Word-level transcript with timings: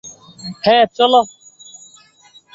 হ্যাঁ, 0.63 0.85
চলো। 0.95 1.21